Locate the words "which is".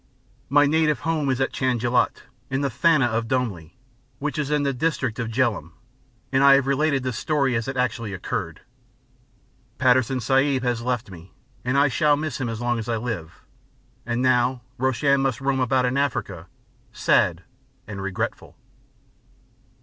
4.17-4.49